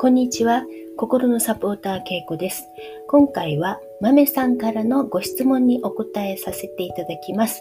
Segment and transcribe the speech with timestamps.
[0.00, 0.62] こんにちは。
[0.96, 2.68] 心のサポーターけいこです。
[3.08, 7.60] 今回はまめさんからのご質問にお答えさせていただきます。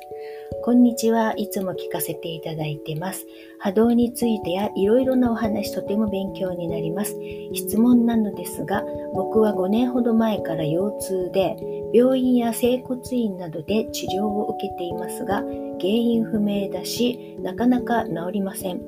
[0.63, 1.33] こんにちは。
[1.35, 3.25] いつも聞かせていただいてます。
[3.57, 7.15] 波動についてやいろいろなお話とても勉強になります。
[7.55, 8.83] 質問なのですが、
[9.15, 11.57] 僕は5年ほど前から腰痛で
[11.91, 18.79] 病院や整骨院などで治療を受けていますが、原因不明だし、なかなか治りません。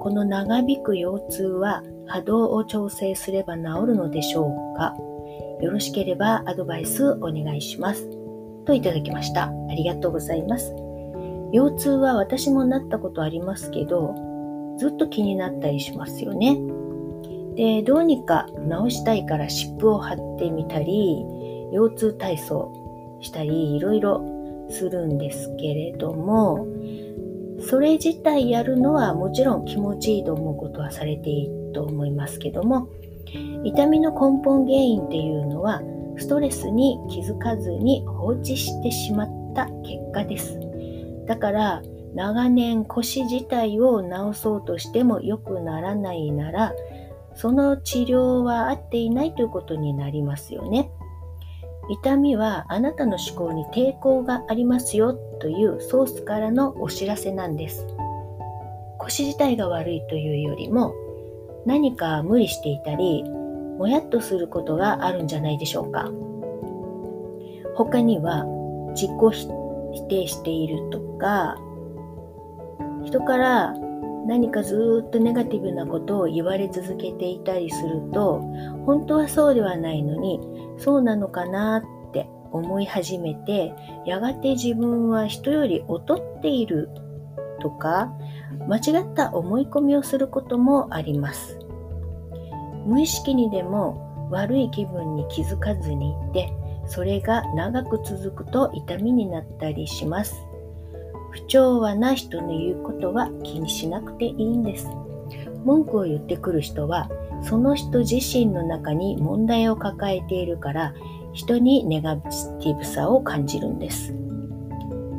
[0.00, 4.94] この長引く腰痛は波動を調整すれば治るのでしょうか？
[5.60, 8.08] よろしければアドバイスお願いします。
[8.64, 9.44] といただきました。
[9.44, 10.74] ありがとうございます。
[11.52, 14.14] 腰痛は私もなったことありますけど、
[14.78, 16.58] ずっと気になったりしますよね。
[17.56, 18.46] で、どうにか
[18.88, 21.24] 治したいから湿布を貼ってみたり、
[21.72, 22.72] 腰痛体操
[23.20, 24.22] したり、いろいろ
[24.70, 26.66] するんですけれども、
[27.60, 32.88] それ自体やるのはもちろん気持ちいいと思うことはされていいと思いますけども
[33.64, 35.82] 痛みの根本原因っていうのは
[36.16, 40.58] ストレスに気づかずに放置してしまった結果です
[41.26, 41.82] だから
[42.14, 46.72] 長年腰自体を治そうとしても良くならないなら
[47.34, 50.90] その治療は合っていないということになりますよね。
[51.90, 57.86] 痛みはあなたの思考に抵抗がありますよというソースからのお知らせなんです。
[58.98, 60.94] 腰自体が悪いというよりも
[61.64, 63.24] 何か無理していたり
[63.78, 66.10] もやっとすることがあるんじゃないでしょうか。
[67.74, 68.44] 他には
[68.90, 69.10] 自己
[69.92, 71.56] 否定しているとか
[73.04, 73.74] 人から
[74.28, 78.40] 何かずっとネガティブなことを言われ続けていたりすると
[78.84, 80.38] 本当はそうではないのに
[80.76, 83.72] そうなのかなって思い始めて
[84.04, 86.90] やがて自分は人より劣っている
[87.62, 88.12] とか
[88.68, 91.58] 間違った思い込みをすることもあります。
[92.84, 96.52] 無意識にでも悪い気分に気づかずにいて
[96.86, 100.47] それが長く続くと痛みになったりします。
[101.38, 104.88] 不調和ない人の言うことは気にしなくていいんです。
[105.64, 107.08] 文句を言ってくる人は、
[107.42, 110.94] その人自身の中に問題を抱えているから、
[111.32, 114.14] 人にネガティブさを感じるんです。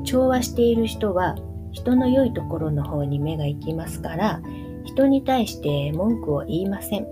[0.03, 1.37] 調和している人は、
[1.71, 4.41] 人の良いところの方に目が行きますから、
[4.83, 7.07] 人に対して文句を言いません。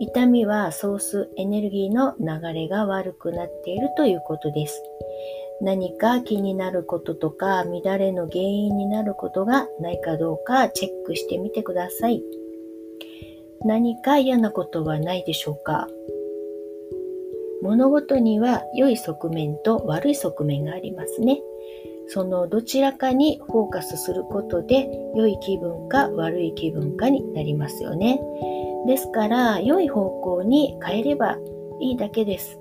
[0.00, 4.82] 痛みはソースエネルギーの流れが悪くなっているということです。
[5.62, 12.22] 何か気になることとか乱れの原因になることがないかどうかチェックしてみてください。
[13.64, 15.86] 何か嫌なことはないでしょうか？
[17.62, 21.40] 物事には良い側面と悪い側面がありますね。
[22.08, 28.18] そのどちらかにフォーカスすることで良い気分か悪い気分かになりますよね。
[28.86, 31.36] ですから良い方向に変えれば
[31.80, 32.58] いいだけです。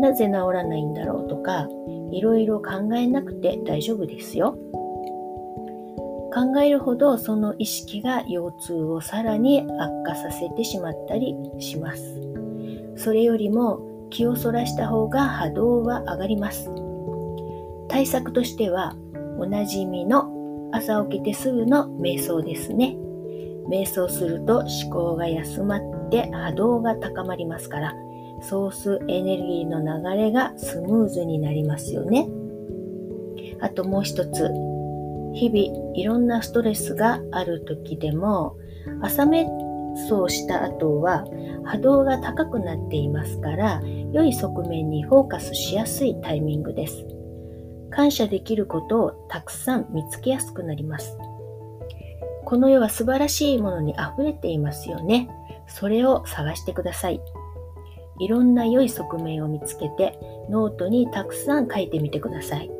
[0.00, 1.68] なぜ治らないんだろうとか
[2.10, 4.56] いろいろ考えなくて大丈夫ですよ。
[6.34, 12.20] 考えるほどその意識が腰痛をさらに悪化させてしまったりします。
[12.96, 13.80] それよりも
[14.10, 16.70] 気をそらした方が波動は上がります。
[17.88, 18.94] 対策としては
[19.38, 20.30] おなじみの
[20.72, 22.96] 朝起きてすぐの瞑想ですね。
[23.68, 27.94] 瞑想すると思考が休まって波動が高まりますから
[28.42, 32.28] ソースエネルギーの流れがスムーズになりますよね。
[33.60, 34.50] あともう一つ、
[35.34, 38.56] 日々いろんなストレスがある時でも
[39.02, 39.46] 朝瞑
[40.08, 41.24] 想した後は
[41.64, 43.82] 波動が高くなっていますから
[44.12, 47.06] 良い側面にフォーカスしやすいタイミングです。
[47.90, 51.16] 感謝できることをたくさん見つけやすくなります。
[52.44, 55.28] この世は素晴らしいものに溢れていますよね。
[55.66, 57.20] それを探してください。
[58.18, 60.18] いろんな良い側面を見つけて
[60.48, 62.70] ノートにたくさん書いてみてください。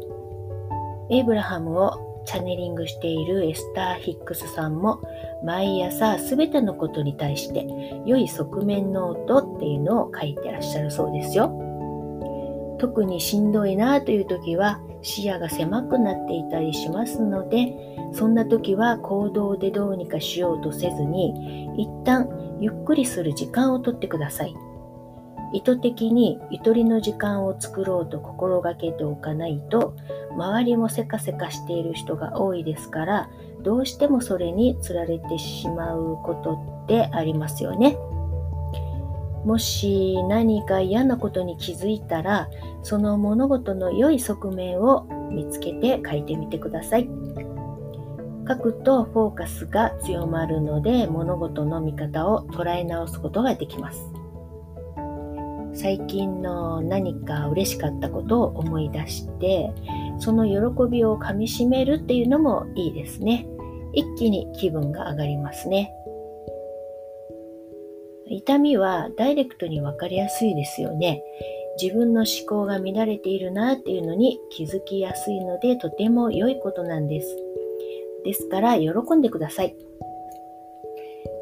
[1.11, 5.01] エイブラハムをチャネリングしているエスター・ヒックスさんも
[5.45, 7.67] 毎朝すべてのことに対して
[8.05, 11.63] 良い側面ノートっていうのを書いてらっしゃるそうですよ。
[12.79, 17.75] 特にしんどいなという時は視野が狭くなっていたりしますので
[18.13, 22.29] そんな時は行動でどうにかしようとせずに一旦
[22.61, 24.55] ゆっくりする時間をとってください。
[25.53, 29.95] 意図的にゆとりの時間を作ろうと心がけておかないと
[30.37, 33.31] 周りもせかせかしている人が多いですから
[33.63, 37.97] どうしてもそれにつられてしまうことってありますよね。
[39.45, 42.49] もし何か嫌なことに気づいたら
[42.83, 47.09] その物事の良い側面を見つけて書いてみてください。
[48.49, 54.01] 書くとフォーカスが強まるので物事の見方を捉え直すことができます。
[55.77, 59.71] 最近の何か嬉しかったことを思い出して
[60.19, 63.47] その喜びをかみしめるっていうのもいいですね。
[63.93, 65.93] 一気に気分が上がりますね。
[68.29, 71.23] 痛みはダイレクトに分かりやすいですよね。
[71.81, 77.37] 自分の思考が乱れているなっていうのに気づきやすいのでとても良いことなんです。
[78.25, 79.77] ですから喜んでください。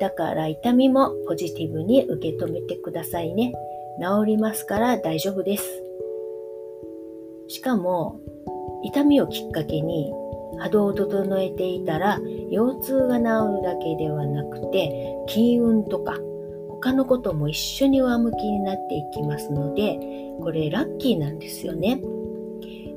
[0.00, 3.52] だから痛みもポジティブに受け止めてくださいね。
[4.00, 5.64] 治りますから大丈夫です。
[7.48, 8.20] しかも
[8.82, 10.12] 痛みをきっかけに
[10.58, 12.18] 波動を整えていたら
[12.50, 16.18] 腰痛が治るだけではなくて金運とか
[16.68, 19.98] 他のことも一緒に上向きになっていきますので
[20.42, 22.00] これラッキーなんですよね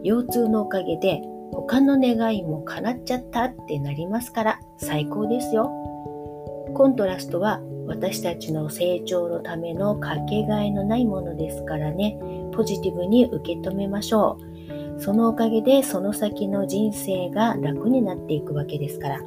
[0.04, 1.22] 腰痛のおかげで
[1.54, 5.72] 他の願いも叶っちゃったってなりますから最高ですよ
[6.76, 12.18] コントラストは私たちの成長のためのかけがえのないものですからね
[12.54, 19.20] ポジティブに受け止めましょうそのおかげでその先の人生が楽になっていくわけですから。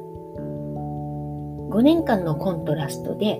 [1.71, 3.39] 5年間のコントラストで、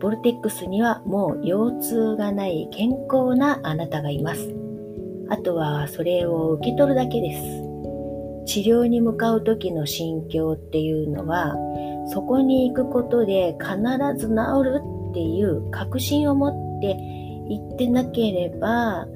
[0.00, 4.52] ボルテックスにはもう腰痛がない健康なあなたがいます。
[5.28, 7.42] あとはそれを受け取るだけです。
[8.46, 11.54] 治療に向かう時の心境っていうのは、
[12.12, 13.76] そこに行くことで必
[14.16, 14.34] ず治
[14.64, 16.96] るっていう確信を持って
[17.48, 19.06] 行ってなければ、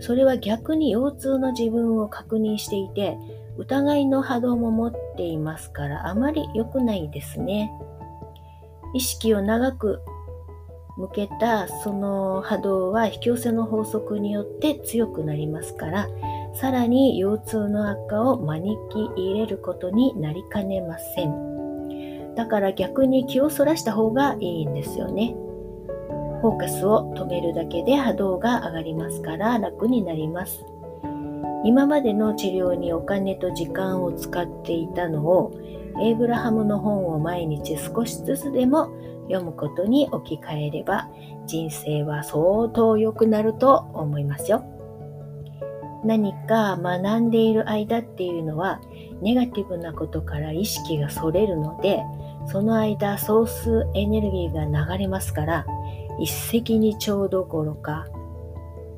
[0.00, 3.16] それは逆に腰痛の自分を確認していて、
[3.56, 7.70] 疑いの波動も持っていますからあまり良くないですね。
[8.94, 10.00] 意識を長く
[10.96, 16.08] 向けたその波動は引き寄せの法則によって強くなりますから、
[16.54, 21.53] さらに腰痛の悪化を招き入れることになりかねません。
[22.36, 25.34] だから逆に気をそらした方がいいんですよね。
[26.40, 30.64] フォーカスを止めるだけで波動が上がりますから楽になります。
[31.64, 35.52] 今までの治療にお金と時間を使っていたのを
[36.02, 38.90] エイブラハムの本を毎日少しずつでも
[39.28, 41.08] 読むことに置き換えれば
[41.46, 44.73] 人生は相当良くなると思いますよ。
[46.04, 48.80] 何か学んでいる間っていうのは
[49.22, 52.02] ネガティブなことから意識がそれるので
[52.46, 55.66] その間ソースエネルギーが流れますから
[56.18, 58.06] 一石二鳥どころか、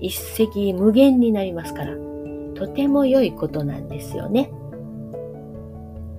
[0.01, 1.95] 一石無限になりますから、
[2.55, 4.51] とても良いことなんですよね。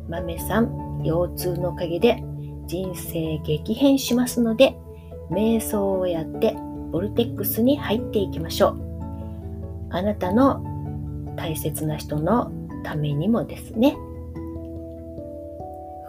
[0.10, 2.24] 豆さん、腰痛のおかげで
[2.66, 4.76] 人生激変しますので、
[5.30, 6.56] 瞑想をやって
[6.92, 8.82] ボルテックスに入っていきましょう。
[9.90, 10.64] あなたの
[11.38, 12.52] 大切な人の
[12.84, 13.96] ためにもですね。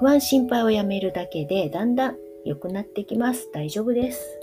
[0.00, 3.48] 不安心配をやめるだけでだんだん良くなってきます。
[3.52, 4.40] 大丈夫です。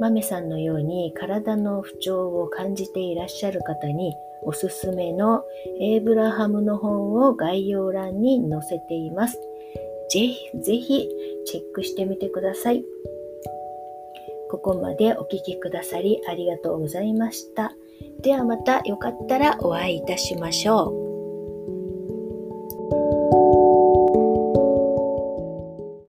[0.00, 5.44] マメさんのように体の不調を感じていらっしゃる方におすすめの
[5.80, 9.38] エイブラハムの本を概要欄に載せています。
[10.10, 11.08] ぜひぜひ
[11.46, 12.84] チェックしてみてください。
[14.50, 17.72] ここまでお聴きくださりありがとうございました。
[18.22, 21.11] ではまたよかったらお会いいたしましょう。